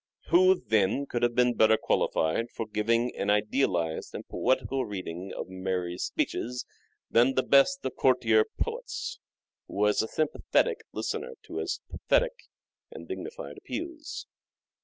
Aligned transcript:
Who, 0.29 0.59
then, 0.65 1.05
could 1.05 1.21
have 1.21 1.35
been 1.35 1.53
better 1.53 1.77
qualified 1.77 2.49
for 2.49 2.65
giving 2.65 3.15
an 3.15 3.29
idealized 3.29 4.15
and 4.15 4.27
poetical 4.27 4.83
rendering 4.83 5.31
of 5.31 5.47
Mary's 5.47 6.01
speeches 6.05 6.65
than" 7.11 7.35
the 7.35 7.43
best 7.43 7.77
of 7.77 7.81
the 7.83 7.91
courtier 7.91 8.43
poets," 8.59 9.19
who 9.67 9.75
was 9.75 10.01
a 10.01 10.07
sympathetic 10.07 10.79
listener 10.91 11.33
to 11.43 11.57
her 11.59 11.65
pathetic 12.09 12.33
and 12.89 13.07
dignified 13.07 13.59
appeals 13.59 14.25